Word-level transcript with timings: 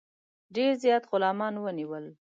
ډېر 0.55 0.71
زیات 0.83 1.03
غلامان 1.11 1.53
ونیول. 1.59 2.05